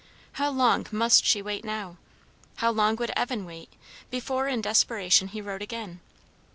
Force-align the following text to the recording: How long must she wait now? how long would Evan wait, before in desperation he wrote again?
How 0.31 0.49
long 0.49 0.87
must 0.91 1.27
she 1.27 1.43
wait 1.43 1.63
now? 1.63 1.97
how 2.55 2.71
long 2.71 2.95
would 2.95 3.11
Evan 3.15 3.45
wait, 3.45 3.71
before 4.09 4.47
in 4.47 4.59
desperation 4.61 5.27
he 5.27 5.41
wrote 5.41 5.61
again? 5.61 5.99